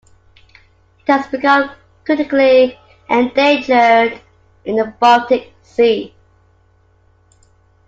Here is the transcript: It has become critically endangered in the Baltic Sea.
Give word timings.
It 1.01 1.05
has 1.11 1.27
become 1.27 1.75
critically 2.05 2.75
endangered 3.07 4.19
in 4.65 4.77
the 4.77 4.85
Baltic 4.99 5.53
Sea. 5.61 6.15